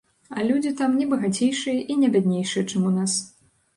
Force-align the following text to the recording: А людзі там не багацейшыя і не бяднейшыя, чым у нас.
А 0.37 0.45
людзі 0.47 0.69
там 0.79 0.95
не 1.01 1.05
багацейшыя 1.11 1.75
і 1.91 1.99
не 2.05 2.09
бяднейшыя, 2.19 2.67
чым 2.73 2.81
у 2.93 2.99
нас. 2.99 3.11